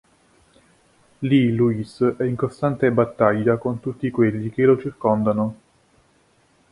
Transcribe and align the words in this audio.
Lì 1.19 1.55
Louis 1.55 2.15
è 2.17 2.23
in 2.23 2.35
costante 2.35 2.89
battaglia 2.89 3.57
con 3.57 3.79
tutti 3.79 4.09
quelli 4.09 4.49
che 4.49 4.63
lo 4.63 4.75
circondano. 4.79 5.55